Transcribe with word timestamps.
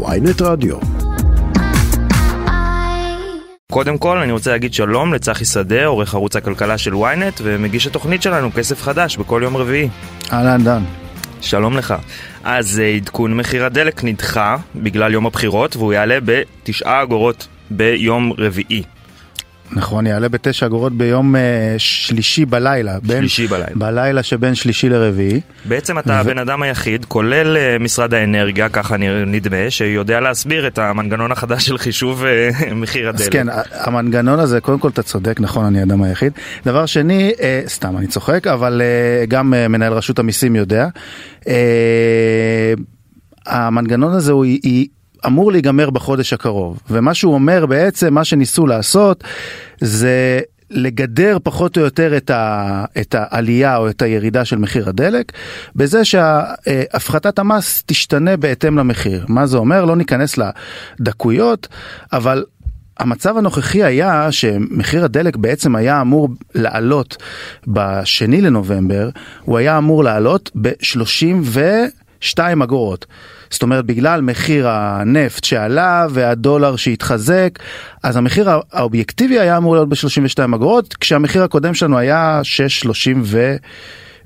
ויינט 0.00 0.42
רדיו. 0.42 0.76
קודם 3.72 3.98
כל 3.98 4.18
אני 4.18 4.32
רוצה 4.32 4.50
להגיד 4.50 4.74
שלום 4.74 5.14
לצחי 5.14 5.44
שדה, 5.44 5.86
עורך 5.86 6.14
ערוץ 6.14 6.36
הכלכלה 6.36 6.78
של 6.78 6.92
ynet 6.92 7.40
ומגיש 7.42 7.86
התוכנית 7.86 8.22
שלנו 8.22 8.52
כסף 8.52 8.82
חדש 8.82 9.16
בכל 9.16 9.40
יום 9.44 9.56
רביעי. 9.56 9.88
אהלן 10.32 10.64
דן. 10.64 10.82
שלום 11.40 11.76
לך. 11.76 11.94
אז 12.44 12.80
אה, 12.80 12.88
עדכון 12.88 13.36
מחיר 13.36 13.64
הדלק 13.64 14.04
נדחה 14.04 14.56
בגלל 14.76 15.12
יום 15.12 15.26
הבחירות 15.26 15.76
והוא 15.76 15.92
יעלה 15.92 16.18
בתשעה 16.24 17.02
אגורות 17.02 17.48
ביום 17.70 18.32
רביעי. 18.38 18.82
נכון, 19.72 20.06
יעלה 20.06 20.28
בתשע 20.28 20.66
אגורות 20.66 20.92
ביום 20.92 21.34
uh, 21.34 21.38
שלישי 21.78 22.44
בלילה. 22.44 22.96
שלישי 23.06 23.46
בין, 23.46 23.50
בלילה. 23.50 23.72
בלילה 23.74 24.22
שבין 24.22 24.54
שלישי 24.54 24.88
לרביעי. 24.88 25.40
בעצם 25.64 25.98
אתה 25.98 26.20
הבן 26.20 26.38
אדם 26.38 26.62
היחיד, 26.62 27.04
כולל 27.04 27.56
אה, 27.56 27.76
משרד 27.80 28.14
האנרגיה, 28.14 28.68
ככה 28.68 28.96
נדמה, 29.26 29.70
שיודע 29.70 30.20
להסביר 30.20 30.66
את 30.66 30.78
המנגנון 30.78 31.32
החדש 31.32 31.66
של 31.66 31.78
חישוב 31.78 32.24
אה, 32.24 32.50
מחיר 32.74 33.08
הדלק. 33.08 33.20
אז 33.20 33.28
כן, 33.28 33.46
המנגנון 33.72 34.38
הזה, 34.38 34.60
קודם 34.60 34.78
כל 34.78 34.88
אתה 34.88 35.02
צודק, 35.02 35.40
נכון, 35.40 35.64
אני 35.64 35.80
האדם 35.80 36.02
היחיד. 36.02 36.32
דבר 36.66 36.86
שני, 36.86 37.32
אה, 37.40 37.62
סתם, 37.66 37.96
אני 37.96 38.06
צוחק, 38.06 38.46
אבל 38.46 38.82
אה, 38.82 39.26
גם 39.26 39.54
אה, 39.54 39.68
מנהל 39.68 39.92
רשות 39.92 40.18
המיסים 40.18 40.56
יודע. 40.56 40.88
אה, 41.48 42.74
המנגנון 43.46 44.12
הזה 44.12 44.32
הוא... 44.32 44.44
היא, 44.44 44.86
אמור 45.26 45.52
להיגמר 45.52 45.90
בחודש 45.90 46.32
הקרוב 46.32 46.78
ומה 46.90 47.14
שהוא 47.14 47.34
אומר 47.34 47.66
בעצם 47.66 48.14
מה 48.14 48.24
שניסו 48.24 48.66
לעשות 48.66 49.24
זה 49.80 50.40
לגדר 50.72 51.38
פחות 51.42 51.76
או 51.78 51.82
יותר 51.82 52.16
את, 52.16 52.30
ה, 52.30 52.84
את 53.00 53.14
העלייה 53.18 53.76
או 53.76 53.88
את 53.88 54.02
הירידה 54.02 54.44
של 54.44 54.58
מחיר 54.58 54.88
הדלק 54.88 55.32
בזה 55.76 56.04
שהפחתת 56.04 57.38
המס 57.38 57.82
תשתנה 57.86 58.36
בהתאם 58.36 58.78
למחיר. 58.78 59.24
מה 59.28 59.46
זה 59.46 59.56
אומר? 59.56 59.84
לא 59.84 59.96
ניכנס 59.96 60.38
לדקויות, 61.00 61.68
אבל 62.12 62.44
המצב 62.98 63.36
הנוכחי 63.36 63.84
היה 63.84 64.32
שמחיר 64.32 65.04
הדלק 65.04 65.36
בעצם 65.36 65.76
היה 65.76 66.00
אמור 66.00 66.28
לעלות 66.54 67.16
בשני 67.66 68.40
לנובמבר, 68.40 69.10
הוא 69.40 69.58
היה 69.58 69.78
אמור 69.78 70.04
לעלות 70.04 70.50
ב-32 72.22 72.64
אגורות. 72.64 73.06
זאת 73.50 73.62
אומרת 73.62 73.84
בגלל 73.84 74.20
מחיר 74.20 74.68
הנפט 74.68 75.44
שעלה 75.44 76.06
והדולר 76.10 76.76
שהתחזק 76.76 77.58
אז 78.02 78.16
המחיר 78.16 78.50
האובייקטיבי 78.72 79.38
היה 79.40 79.56
אמור 79.56 79.74
להיות 79.74 79.88
ב-32 79.88 80.54
אגורות 80.54 80.94
כשהמחיר 80.94 81.42
הקודם 81.42 81.74
שלנו 81.74 81.98
היה 81.98 82.40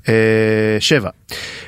6.37 0.07 0.09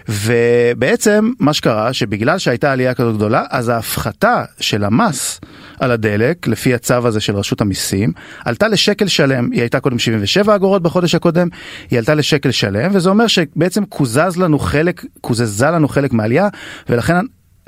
ובעצם 0.10 1.32
מה 1.40 1.54
שקרה 1.54 1.94
שבגלל 1.94 2.38
שהייתה 2.38 2.72
עלייה 2.72 2.94
כזו 2.94 3.14
גדולה 3.14 3.44
אז 3.50 3.70
ההפחתה 3.70 4.44
של 4.60 4.84
המס 4.84 5.42
על 5.80 5.92
הדלק 5.92 6.48
לפי 6.48 6.74
הצו 6.74 7.08
הזה 7.08 7.20
של 7.20 7.36
רשות 7.36 7.62
המיסים 7.62 8.12
עלתה 8.46 8.68
לשקל 8.68 9.08
שלם. 9.08 9.52
היא 9.52 9.62
הייתה 9.62 9.80
קודם 9.80 10.00
77 10.00 10.56
אגורות 10.56 10.82
בחודש 10.82 11.16
הקודם 11.16 11.48
היא 11.92 12.00
עלתה 12.00 12.14
לשקל 12.16 12.52
שלם 12.52 12.92
וזה 12.94 13.10
אומר 13.10 13.28
שבעצם 13.28 13.86
קוזז 13.86 14.38
לנו 14.38 14.60
חלק 14.60 15.06
קוזזה 15.22 15.66
לנו 15.66 15.88
חלק 15.88 16.14
מהעלייה 16.14 16.48
ולכן 16.90 17.16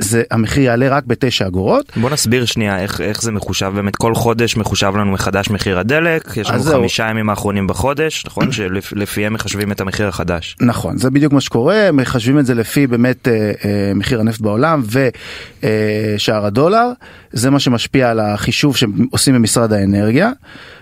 זה 0.03 0.23
המחיר 0.31 0.63
יעלה 0.63 0.89
רק 0.89 1.03
בתשע 1.07 1.47
אגורות. 1.47 1.91
בוא 1.95 2.09
נסביר 2.09 2.45
שנייה 2.45 2.79
איך, 2.79 3.01
איך 3.01 3.21
זה 3.21 3.31
מחושב 3.31 3.71
באמת 3.75 3.95
כל 3.95 4.15
חודש 4.15 4.57
מחושב 4.57 4.93
לנו 4.95 5.11
מחדש 5.11 5.49
מחיר 5.49 5.79
הדלק 5.79 6.37
יש 6.37 6.49
לנו. 6.49 6.63
חמישה 6.63 7.07
ימים 7.09 7.29
האחרונים 7.29 7.67
בחודש 7.67 8.25
נכון 8.25 8.51
שלפיהם 8.81 9.33
מחשבים 9.33 9.71
את 9.71 9.81
המחיר 9.81 10.07
החדש. 10.07 10.55
נכון 10.61 10.97
זה 10.97 11.09
בדיוק 11.09 11.33
מה 11.33 11.41
שקורה 11.41 11.89
מחשבים 11.93 12.39
את 12.39 12.45
זה 12.45 12.55
לפי 12.55 12.87
באמת 12.87 13.27
אה, 13.27 13.51
אה, 13.65 13.91
מחיר 13.95 14.19
הנפט 14.19 14.41
בעולם 14.41 14.81
ושער 15.63 16.45
הדולר 16.45 16.91
זה 17.31 17.49
מה 17.49 17.59
שמשפיע 17.59 18.09
על 18.09 18.19
החישוב 18.19 18.77
שעושים 18.77 19.35
במשרד 19.35 19.73
האנרגיה 19.73 20.31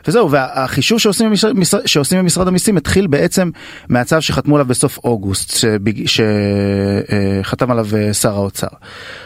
וזהו 0.07 0.31
והחישוב 0.31 0.99
שעושים 0.99 1.29
במשרד, 1.29 1.85
שעושים 1.85 2.19
במשרד 2.19 2.47
המיסים 2.47 2.77
התחיל 2.77 3.07
בעצם 3.07 3.49
מהצו 3.89 4.21
שחתמו 4.21 4.55
עליו 4.55 4.67
בסוף 4.67 4.99
אוגוסט 5.03 5.65
שחתם 6.05 7.71
עליו 7.71 7.87
אה, 7.97 8.13
שר 8.13 8.33
האוצר. 8.33 8.67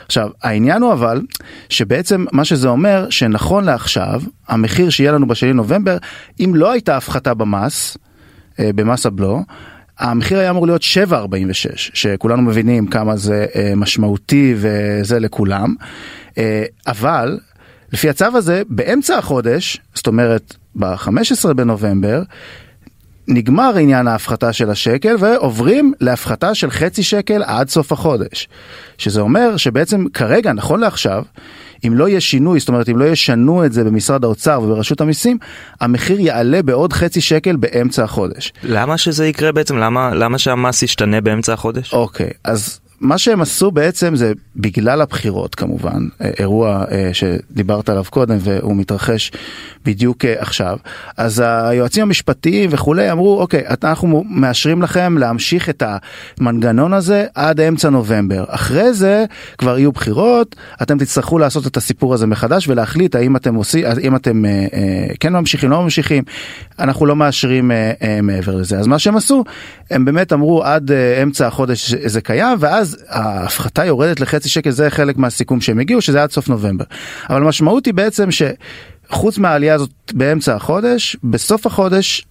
עכשיו 0.05 0.29
העניין 0.43 0.81
הוא 0.81 0.93
אבל 0.93 1.21
שבעצם 1.69 2.25
מה 2.31 2.45
שזה 2.45 2.67
אומר 2.67 3.09
שנכון 3.09 3.63
לעכשיו 3.63 4.21
המחיר 4.47 4.89
שיהיה 4.89 5.11
לנו 5.11 5.27
בשני 5.27 5.53
נובמבר 5.53 5.97
אם 6.39 6.51
לא 6.55 6.71
הייתה 6.71 6.97
הפחתה 6.97 7.33
במס 7.33 7.97
אה, 8.59 8.69
במס 8.75 9.05
הבלו 9.05 9.41
המחיר 9.99 10.39
היה 10.39 10.49
אמור 10.49 10.67
להיות 10.67 10.81
7.46 10.81 11.15
שכולנו 11.75 12.41
מבינים 12.41 12.87
כמה 12.87 13.15
זה 13.15 13.45
אה, 13.55 13.73
משמעותי 13.75 14.55
וזה 14.57 15.19
לכולם 15.19 15.75
אבל 16.87 17.39
לפי 17.93 18.09
הצו 18.09 18.25
הזה 18.25 18.61
באמצע 18.69 19.17
החודש 19.17 19.77
זאת 19.95 20.07
אומרת 20.07 20.55
ב-15 20.75 21.53
בנובמבר 21.53 22.21
נגמר 23.27 23.77
עניין 23.77 24.07
ההפחתה 24.07 24.53
של 24.53 24.69
השקל 24.69 25.15
ועוברים 25.19 25.93
להפחתה 25.99 26.55
של 26.55 26.71
חצי 26.71 27.03
שקל 27.03 27.43
עד 27.43 27.69
סוף 27.69 27.91
החודש. 27.91 28.47
שזה 28.97 29.21
אומר 29.21 29.57
שבעצם 29.57 30.05
כרגע, 30.13 30.53
נכון 30.53 30.79
לעכשיו, 30.79 31.23
אם 31.87 31.93
לא 31.93 32.09
יהיה 32.09 32.21
שינוי, 32.21 32.59
זאת 32.59 32.69
אומרת 32.69 32.89
אם 32.89 32.97
לא 32.97 33.05
ישנו 33.05 33.65
את 33.65 33.73
זה 33.73 33.83
במשרד 33.83 34.23
האוצר 34.23 34.61
וברשות 34.61 35.01
המיסים, 35.01 35.37
המחיר 35.81 36.19
יעלה 36.19 36.61
בעוד 36.61 36.93
חצי 36.93 37.21
שקל 37.21 37.55
באמצע 37.55 38.03
החודש. 38.03 38.53
למה 38.63 38.97
שזה 38.97 39.27
יקרה 39.27 39.51
בעצם 39.51 39.77
למה 39.77 40.15
למה 40.15 40.37
שהמס 40.37 40.83
ישתנה 40.83 41.21
באמצע 41.21 41.53
החודש? 41.53 41.93
אוקיי, 41.93 42.29
אז 42.43 42.79
מה 43.03 43.17
שהם 43.17 43.41
עשו 43.41 43.71
בעצם 43.71 44.15
זה 44.15 44.33
בגלל 44.55 45.01
הבחירות 45.01 45.55
כמובן, 45.55 46.07
אה, 46.21 46.29
אירוע 46.39 46.85
אה, 46.91 47.09
שדיברת 47.13 47.89
עליו 47.89 48.03
קודם 48.09 48.37
והוא 48.39 48.75
מתרחש 48.75 49.31
בדיוק 49.85 50.25
אה, 50.25 50.35
עכשיו, 50.37 50.77
אז 51.17 51.43
היועצים 51.45 52.03
המשפטיים 52.03 52.69
וכולי 52.73 53.11
אמרו 53.11 53.39
אוקיי, 53.41 53.63
אנחנו 53.83 54.23
מאשרים 54.29 54.81
לכם 54.81 55.17
להמשיך 55.17 55.69
את 55.69 55.83
המנגנון 55.85 56.93
הזה 56.93 57.25
עד 57.35 57.59
אמצע 57.59 57.89
נובמבר. 57.89 58.45
אחרי 58.47 58.93
זה 58.93 59.25
כבר 59.57 59.77
יהיו 59.77 59.91
בחירות, 59.91 60.55
אתם 60.81 60.97
תצטרכו 60.97 61.39
לעשות 61.39 61.67
את 61.67 61.77
הסיפור 61.77 62.13
הזה 62.13 62.27
מחדש 62.27 62.67
ולהחליט 62.67 63.15
האם 63.15 63.35
אתם 63.35 63.55
עושים, 63.55 63.85
האם 63.85 64.15
אתם 64.15 64.43
כן 65.19 65.33
ממשיכים, 65.33 65.71
לא 65.71 65.81
ממשיכים, 65.81 66.23
אנחנו 66.79 67.05
לא 67.05 67.15
מאשרים 67.15 67.71
מעבר 68.23 68.55
לזה. 68.55 68.79
אז 68.79 68.87
מה 68.87 68.99
שהם 68.99 69.17
עשו, 69.17 69.43
הם 69.91 70.05
באמת 70.05 70.33
אמרו 70.33 70.63
עד 70.63 70.91
אמצע 71.23 71.47
החודש 71.47 71.93
זה 71.93 72.21
קיים 72.21 72.57
ואז 72.59 72.92
ההפחתה 73.09 73.85
יורדת 73.85 74.19
לחצי 74.19 74.49
שקל 74.49 74.69
זה 74.69 74.89
חלק 74.89 75.17
מהסיכום 75.17 75.61
שהם 75.61 75.79
הגיעו 75.79 76.01
שזה 76.01 76.23
עד 76.23 76.31
סוף 76.31 76.49
נובמבר. 76.49 76.85
אבל 77.29 77.43
המשמעות 77.43 77.85
היא 77.85 77.93
בעצם 77.93 78.29
שחוץ 78.31 79.37
מהעלייה 79.37 79.75
הזאת 79.75 79.89
באמצע 80.13 80.55
החודש 80.55 81.17
בסוף 81.23 81.65
החודש. 81.65 82.25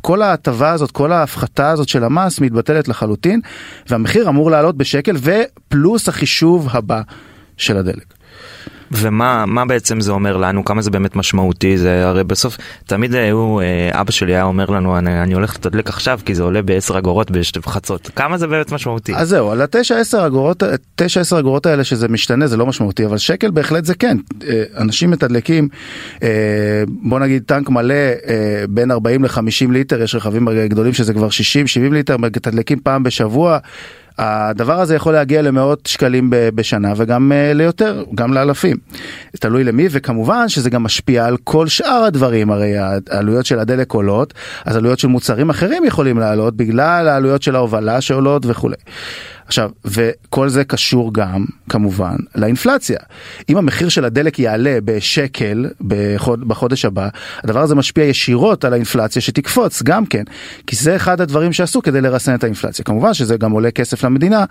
כל 0.00 0.22
ההטבה 0.22 0.70
הזאת 0.70 0.90
כל 0.90 1.12
ההפחתה 1.12 1.70
הזאת 1.70 1.88
של 1.88 2.04
המס 2.04 2.40
מתבטלת 2.40 2.88
לחלוטין 2.88 3.40
והמחיר 3.88 4.28
אמור 4.28 4.50
לעלות 4.50 4.76
בשקל 4.76 5.16
ופלוס 5.16 6.08
החישוב 6.08 6.68
הבא 6.70 7.02
של 7.56 7.76
הדלק. 7.76 8.14
ומה 8.92 9.46
מה 9.46 9.64
בעצם 9.64 10.00
זה 10.00 10.12
אומר 10.12 10.36
לנו 10.36 10.64
כמה 10.64 10.82
זה 10.82 10.90
באמת 10.90 11.16
משמעותי 11.16 11.78
זה 11.78 12.08
הרי 12.08 12.24
בסוף 12.24 12.56
תמיד 12.86 13.14
היו 13.14 13.60
אה, 13.60 14.00
אבא 14.00 14.10
שלי 14.10 14.34
היה 14.34 14.42
אומר 14.42 14.70
לנו 14.70 14.98
אני, 14.98 15.22
אני 15.22 15.34
הולך 15.34 15.54
לתדלק 15.54 15.88
עכשיו 15.88 16.20
כי 16.24 16.34
זה 16.34 16.42
עולה 16.42 16.62
ב-10 16.62 16.98
אגורות 16.98 17.30
בשתי 17.30 17.60
חצות 17.62 18.10
כמה 18.16 18.38
זה 18.38 18.46
באמת 18.46 18.72
משמעותי. 18.72 19.14
אז 19.14 19.28
זהו 19.28 19.50
על 19.50 19.62
התשע 19.62 19.98
עשר 19.98 20.26
אגורות 20.26 20.62
תשע 20.96 21.20
עשר 21.20 21.38
אגורות 21.38 21.66
האלה 21.66 21.84
שזה 21.84 22.08
משתנה 22.08 22.46
זה 22.46 22.56
לא 22.56 22.66
משמעותי 22.66 23.06
אבל 23.06 23.18
שקל 23.18 23.50
בהחלט 23.50 23.84
זה 23.84 23.94
כן 23.94 24.16
אה, 24.48 24.62
אנשים 24.78 25.10
מתדלקים 25.10 25.68
אה, 26.22 26.28
בוא 26.88 27.18
נגיד 27.18 27.42
טנק 27.46 27.70
מלא 27.70 27.94
בין 28.68 28.90
40 28.90 29.24
ל-50 29.24 29.70
ליטר 29.70 30.02
יש 30.02 30.14
רכבים 30.14 30.48
גדולים 30.68 30.92
שזה 30.92 31.14
כבר 31.14 31.30
60 31.30 31.66
70 31.66 31.92
ליטר 31.92 32.16
מתדלקים 32.16 32.80
פעם 32.80 33.02
בשבוע. 33.02 33.58
הדבר 34.18 34.80
הזה 34.80 34.94
יכול 34.94 35.12
להגיע 35.12 35.42
למאות 35.42 35.86
שקלים 35.86 36.30
בשנה 36.30 36.92
וגם 36.96 37.32
ליותר, 37.54 38.04
גם 38.14 38.32
לאלפים. 38.32 38.76
תלוי 39.32 39.64
למי, 39.64 39.88
וכמובן 39.90 40.48
שזה 40.48 40.70
גם 40.70 40.82
משפיע 40.82 41.26
על 41.26 41.36
כל 41.44 41.68
שאר 41.68 42.04
הדברים, 42.06 42.50
הרי 42.50 42.72
העלויות 43.10 43.46
של 43.46 43.58
הדלק 43.58 43.92
עולות, 43.92 44.34
אז 44.64 44.76
עלויות 44.76 44.98
של 44.98 45.08
מוצרים 45.08 45.50
אחרים 45.50 45.84
יכולים 45.84 46.18
לעלות 46.18 46.56
בגלל 46.56 47.08
העלויות 47.08 47.42
של 47.42 47.56
ההובלה 47.56 48.00
שעולות 48.00 48.42
וכולי. 48.46 48.76
עכשיו, 49.52 49.70
וכל 49.84 50.48
זה 50.48 50.64
קשור 50.64 51.14
גם, 51.14 51.44
כמובן, 51.68 52.16
לאינפלציה. 52.34 52.98
אם 53.48 53.56
המחיר 53.56 53.88
של 53.88 54.04
הדלק 54.04 54.38
יעלה 54.38 54.78
בשקל 54.84 55.66
בחוד, 55.80 56.48
בחודש 56.48 56.84
הבא, 56.84 57.08
הדבר 57.44 57.60
הזה 57.60 57.74
משפיע 57.74 58.04
ישירות 58.04 58.64
על 58.64 58.72
האינפלציה 58.72 59.22
שתקפוץ 59.22 59.82
גם 59.82 60.06
כן, 60.06 60.22
כי 60.66 60.76
זה 60.76 60.96
אחד 60.96 61.20
הדברים 61.20 61.52
שעשו 61.52 61.82
כדי 61.82 62.00
לרסן 62.00 62.34
את 62.34 62.44
האינפלציה. 62.44 62.84
כמובן 62.84 63.14
שזה 63.14 63.36
גם 63.36 63.50
עולה 63.52 63.70
כסף 63.70 64.04
למדינה. 64.04 64.44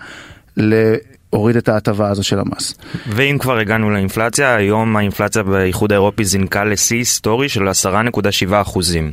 להוריד 0.56 1.56
את 1.56 1.68
ההטבה 1.68 2.08
הזו 2.08 2.22
של 2.22 2.38
המס. 2.38 2.74
ואם 3.06 3.36
כבר 3.40 3.58
הגענו 3.58 3.90
לאינפלציה, 3.90 4.54
היום 4.54 4.96
האינפלציה 4.96 5.42
באיחוד 5.42 5.92
האירופי 5.92 6.24
זינקה 6.24 6.64
לשיא 6.64 6.96
היסטורי 6.96 7.48
של 7.48 7.68
10.7 7.68 8.52
אחוזים. 8.52 9.10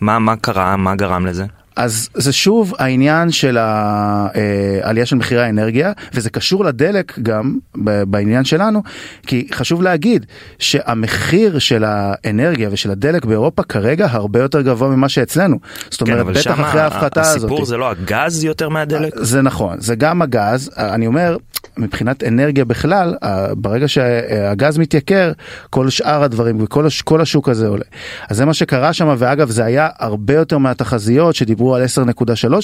מה, 0.00 0.18
מה 0.18 0.36
קרה? 0.36 0.76
מה 0.76 0.94
גרם 0.94 1.26
לזה? 1.26 1.44
אז 1.80 2.08
זה 2.14 2.32
שוב 2.32 2.74
העניין 2.78 3.30
של 3.30 3.58
העלייה 3.60 5.06
של 5.06 5.16
מחירי 5.16 5.42
האנרגיה, 5.42 5.92
וזה 6.14 6.30
קשור 6.30 6.64
לדלק 6.64 7.18
גם 7.22 7.58
בעניין 8.06 8.44
שלנו, 8.44 8.82
כי 9.26 9.46
חשוב 9.52 9.82
להגיד 9.82 10.26
שהמחיר 10.58 11.58
של 11.58 11.84
האנרגיה 11.86 12.68
ושל 12.72 12.90
הדלק 12.90 13.24
באירופה 13.24 13.62
כרגע 13.62 14.06
הרבה 14.10 14.40
יותר 14.40 14.60
גבוה 14.60 14.88
ממה 14.88 15.08
שאצלנו. 15.08 15.56
זאת 15.90 16.02
כן, 16.02 16.12
אומרת, 16.12 16.20
אבל 16.26 16.34
בטח 16.34 16.60
אחרי 16.60 16.80
ההפחתה 16.80 17.20
הזאת. 17.20 17.36
הסיפור 17.36 17.64
זה 17.64 17.76
לא 17.76 17.90
הגז 17.90 18.44
יותר 18.44 18.68
מהדלק? 18.68 19.12
זה 19.16 19.42
נכון, 19.42 19.80
זה 19.80 19.94
גם 19.94 20.22
הגז, 20.22 20.70
אני 20.76 21.06
אומר, 21.06 21.36
מבחינת 21.80 22.24
אנרגיה 22.24 22.64
בכלל, 22.64 23.14
ברגע 23.52 23.88
שהגז 23.88 24.78
מתייקר, 24.78 25.32
כל 25.70 25.90
שאר 25.90 26.22
הדברים 26.22 26.62
וכל 26.62 26.86
הש, 26.86 27.02
כל 27.02 27.20
השוק 27.20 27.48
הזה 27.48 27.66
עולה. 27.66 27.84
אז 28.28 28.36
זה 28.36 28.44
מה 28.44 28.54
שקרה 28.54 28.92
שם, 28.92 29.14
ואגב 29.18 29.50
זה 29.50 29.64
היה 29.64 29.88
הרבה 29.98 30.34
יותר 30.34 30.58
מהתחזיות 30.58 31.34
שדיברו 31.34 31.74
על 31.74 31.84
10.3, 31.84 32.54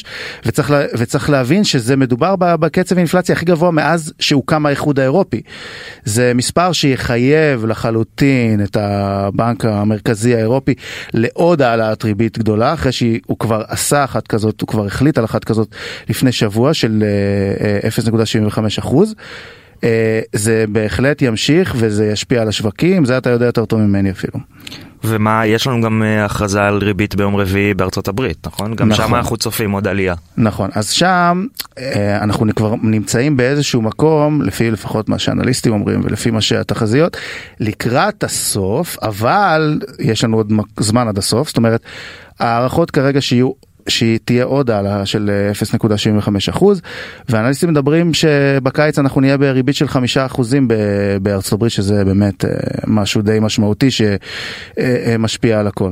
וצריך, 0.46 0.70
לה, 0.70 0.84
וצריך 0.98 1.30
להבין 1.30 1.64
שזה 1.64 1.96
מדובר 1.96 2.36
בקצב 2.36 2.96
האינפלציה 2.96 3.34
הכי 3.34 3.44
גבוה 3.44 3.70
מאז 3.70 4.12
שהוקם 4.18 4.66
האיחוד 4.66 5.00
האירופי. 5.00 5.42
זה 6.04 6.32
מספר 6.34 6.72
שיחייב 6.72 7.66
לחלוטין 7.66 8.62
את 8.64 8.76
הבנק 8.80 9.64
המרכזי 9.64 10.34
האירופי 10.34 10.74
לעוד 11.14 11.62
העלאת 11.62 12.04
ריבית 12.04 12.38
גדולה, 12.38 12.74
אחרי 12.74 12.92
שהוא 12.92 13.38
כבר 13.38 13.62
עשה 13.68 14.04
אחת 14.04 14.26
כזאת, 14.26 14.60
הוא 14.60 14.68
כבר 14.68 14.86
החליט 14.86 15.18
על 15.18 15.24
אחת 15.24 15.44
כזאת 15.44 15.68
לפני 16.08 16.32
שבוע 16.32 16.74
של 16.74 17.04
0.75 18.78 18.94
אחוז. 19.06 19.14
אה, 19.84 20.20
זה 20.32 20.64
בהחלט 20.68 21.22
ימשיך 21.22 21.74
וזה 21.78 22.06
ישפיע 22.06 22.42
על 22.42 22.48
השווקים, 22.48 23.04
זה 23.04 23.18
אתה 23.18 23.30
יודע 23.30 23.46
יותר 23.46 23.64
טוב 23.64 23.80
ממני 23.80 24.10
אפילו. 24.10 24.38
ומה, 25.04 25.46
יש 25.46 25.66
לנו 25.66 25.80
גם 25.80 26.02
אה, 26.02 26.24
הכרזה 26.24 26.62
על 26.62 26.78
ריבית 26.78 27.14
ביום 27.14 27.36
רביעי 27.36 27.74
בארצות 27.74 28.08
הברית, 28.08 28.46
נכון? 28.46 28.74
גם 28.74 28.88
נכון. 28.88 29.06
שם 29.06 29.14
אנחנו 29.14 29.36
צופים 29.36 29.70
עוד 29.70 29.88
עלייה. 29.88 30.14
נכון, 30.36 30.70
אז 30.74 30.90
שם 30.90 31.46
אה, 31.78 32.22
אנחנו 32.22 32.46
כבר 32.56 32.74
נמצאים 32.82 33.36
באיזשהו 33.36 33.82
מקום, 33.82 34.42
לפי 34.42 34.70
לפחות 34.70 35.08
מה 35.08 35.18
שאנליסטים 35.18 35.72
אומרים 35.72 36.00
ולפי 36.04 36.30
מה 36.30 36.40
שהתחזיות, 36.40 37.16
לקראת 37.60 38.24
הסוף, 38.24 38.98
אבל 39.02 39.80
יש 39.98 40.24
לנו 40.24 40.36
עוד 40.36 40.52
זמן 40.80 41.08
עד 41.08 41.18
הסוף, 41.18 41.48
זאת 41.48 41.56
אומרת, 41.56 41.80
הערכות 42.40 42.90
כרגע 42.90 43.20
שיהיו 43.20 43.50
שהיא 43.88 44.18
תהיה 44.24 44.44
עוד 44.44 44.70
העלאה 44.70 45.06
של 45.06 45.30
0.75 46.20 46.28
אחוז 46.50 46.80
ואנליסטים 47.28 47.70
מדברים 47.70 48.14
שבקיץ 48.14 48.98
אנחנו 48.98 49.20
נהיה 49.20 49.38
בריבית 49.38 49.74
של 49.74 49.88
חמישה 49.88 50.26
אחוזים 50.26 50.68
בארצות 51.22 51.52
הברית 51.52 51.72
שזה 51.72 52.04
באמת 52.04 52.44
משהו 52.86 53.22
די 53.22 53.38
משמעותי 53.40 53.88
שמשפיע 53.90 55.60
על 55.60 55.66
הכל. 55.66 55.90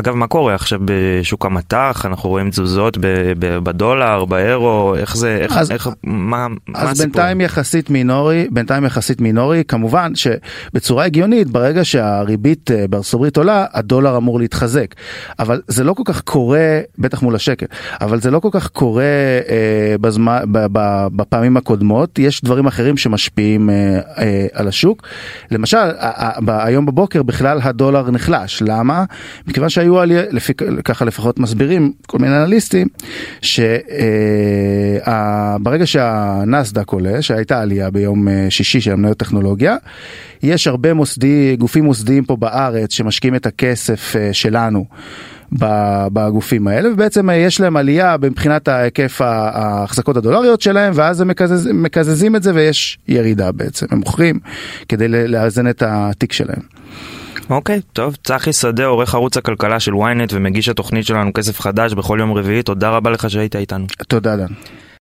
אגב 0.00 0.14
מה 0.14 0.26
קורה 0.26 0.54
עכשיו 0.54 0.80
בשוק 0.84 1.46
המטח? 1.46 2.02
אנחנו 2.06 2.28
רואים 2.30 2.50
תזוזות 2.50 2.98
בדולר 3.38 4.24
באירו 4.24 4.94
איך 4.96 5.16
זה 5.16 5.38
איך, 5.40 5.56
אז, 5.56 5.70
איך 5.70 5.88
מה, 6.04 6.46
אז 6.46 6.84
מה 6.84 6.90
הסיפור? 6.90 7.06
בינתיים 7.06 7.40
יחסית 7.40 7.90
מינורי 7.90 8.48
בינתיים 8.50 8.84
יחסית 8.84 9.20
מינורי 9.20 9.62
כמובן 9.68 10.12
שבצורה 10.14 11.04
הגיונית 11.04 11.48
ברגע 11.48 11.84
שהריבית 11.84 12.70
בארצות 12.90 13.14
הברית 13.14 13.36
עולה 13.36 13.66
הדולר 13.72 14.16
אמור 14.16 14.38
להתחזק. 14.38 14.94
אבל 15.38 15.60
זה 15.68 15.84
לא 15.84 15.92
כל 15.92 16.02
כך 16.06 16.20
קורה 16.20 16.80
בטח 16.98 17.22
מול 17.22 17.34
השקל 17.34 17.66
אבל 18.00 18.20
זה 18.20 18.30
לא 18.30 18.40
כל 18.40 18.48
כך 18.52 18.68
קורה 18.68 19.02
אה, 19.48 19.94
בזמן 20.00 20.38
ב, 20.52 20.66
ב, 20.72 21.06
בפעמים 21.16 21.56
הקודמות. 21.56 22.18
יש 22.18 22.44
דברים 22.44 22.66
אחרים 22.66 22.96
שמשפיעים 22.96 23.70
אה, 23.70 24.00
אה, 24.18 24.46
על 24.52 24.68
השוק. 24.68 25.02
למשל 25.50 25.90
היום 26.48 26.86
בבוקר 26.86 27.22
בכלל 27.22 27.58
הדולר 27.62 28.10
נחלש. 28.10 28.62
למה? 28.66 29.04
מכיוון 29.46 29.68
שהיו 29.68 29.89
עליה 29.98 30.22
לפי 30.30 30.54
ככה 30.84 31.04
לפחות 31.04 31.38
מסבירים 31.38 31.92
כל 32.06 32.18
מיני 32.18 32.36
אנליסטים 32.36 32.86
שברגע 33.42 35.06
שהנסדק 35.86 36.88
עולה 36.88 37.22
שהייתה 37.22 37.60
עלייה 37.60 37.90
ביום 37.90 38.28
שישי 38.48 38.80
של 38.80 38.92
המניות 38.92 39.16
טכנולוגיה 39.16 39.76
יש 40.42 40.66
הרבה 40.66 40.94
מוסדי 40.94 41.56
גופים 41.58 41.84
מוסדיים 41.84 42.24
פה 42.24 42.36
בארץ 42.36 42.92
שמשקיעים 42.92 43.34
את 43.34 43.46
הכסף 43.46 44.14
שלנו. 44.32 44.84
בגופים 46.12 46.66
האלה 46.66 46.92
ובעצם 46.92 47.28
יש 47.32 47.60
להם 47.60 47.76
עלייה 47.76 48.16
מבחינת 48.22 48.68
ההיקף 48.68 49.20
ההחזקות 49.20 50.16
הדולריות 50.16 50.60
שלהם 50.60 50.92
ואז 50.96 51.20
הם 51.20 51.28
מקזז, 51.28 51.68
מקזזים 51.74 52.36
את 52.36 52.42
זה 52.42 52.54
ויש 52.54 52.98
ירידה 53.08 53.52
בעצם 53.52 53.86
הם 53.90 53.98
מוכרים 53.98 54.38
כדי 54.88 55.08
לאזן 55.08 55.68
את 55.68 55.82
התיק 55.86 56.32
שלהם. 56.32 56.62
אוקיי, 57.50 57.80
טוב, 57.92 58.16
צחי 58.24 58.52
שדה, 58.52 58.86
עורך 58.86 59.14
ערוץ 59.14 59.36
הכלכלה 59.36 59.80
של 59.80 59.92
ynet 59.92 60.30
ומגיש 60.32 60.68
התוכנית 60.68 61.06
שלנו 61.06 61.30
כסף 61.34 61.60
חדש 61.60 61.94
בכל 61.94 62.18
יום 62.20 62.32
רביעי, 62.32 62.62
תודה 62.62 62.90
רבה 62.90 63.10
לך 63.10 63.30
שהיית 63.30 63.56
איתנו. 63.56 63.86
תודה 64.08 64.36
דן. 64.36 64.52